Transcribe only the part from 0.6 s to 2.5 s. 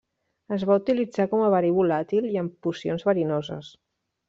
va utilitzar com a verí volàtil i